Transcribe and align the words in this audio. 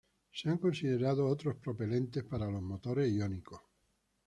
Se 0.33 0.49
han 0.49 0.57
considerado 0.57 1.27
otros 1.27 1.57
propelente 1.57 2.23
para 2.23 2.49
los 2.49 2.63
motores 2.63 3.07
iónicos. 3.13 3.61